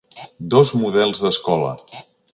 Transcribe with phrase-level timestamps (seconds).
[0.53, 1.75] Dos models d’escola.